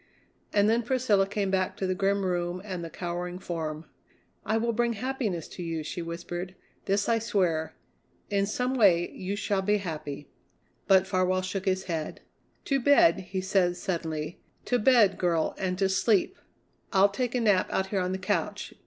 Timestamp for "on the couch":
17.99-18.73